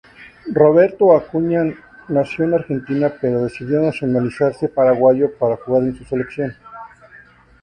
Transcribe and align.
Roberto 0.51 1.15
Acuña 1.15 1.61
nació 2.07 2.45
en 2.45 2.55
Argentina 2.55 3.13
pero 3.21 3.43
decidió 3.43 3.79
nacionalizarse 3.81 4.67
paraguayo 4.67 5.37
para 5.37 5.57
jugar 5.57 5.83
en 5.83 5.95
su 5.95 6.03
selección. 6.05 6.55